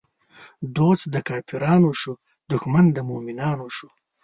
دوست 0.75 1.03
د 1.13 1.15
کافرانو 1.27 1.91
شو، 2.01 2.13
دښمن 2.51 2.85
د 2.93 2.97
مومنانو 3.09 3.67
شو 3.77 3.89